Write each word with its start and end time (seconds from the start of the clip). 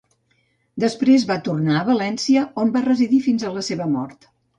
Després 0.83 1.25
va 1.31 1.35
tornar 1.47 1.75
a 1.79 1.83
València, 1.89 2.45
on 2.63 2.73
va 2.79 2.83
residir 2.87 3.21
fins 3.27 3.47
a 3.47 3.53
la 3.59 3.65
seva 3.69 3.89
mort. 3.93 4.27